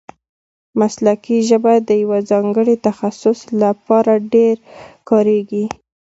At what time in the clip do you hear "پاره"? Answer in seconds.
3.85-4.15